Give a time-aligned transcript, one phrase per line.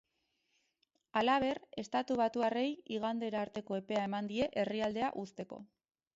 [1.21, 2.65] Halaber, estatubatuarrei
[2.97, 5.63] igandera arteko epea eman die herrialdea uzteko.